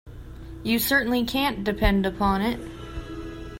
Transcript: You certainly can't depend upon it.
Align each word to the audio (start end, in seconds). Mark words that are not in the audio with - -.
You 0.63 0.79
certainly 0.79 1.23
can't 1.25 1.63
depend 1.63 2.07
upon 2.07 2.41
it. 2.41 2.59